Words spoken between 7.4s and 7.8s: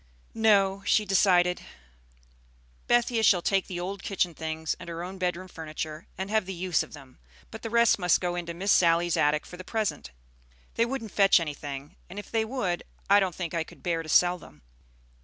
but the